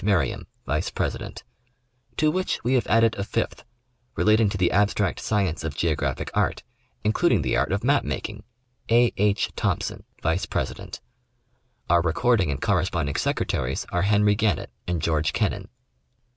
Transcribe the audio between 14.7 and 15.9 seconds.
and George Kennan.